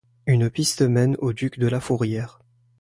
[0.25, 2.39] Une piste mène au duc de la Fourrière.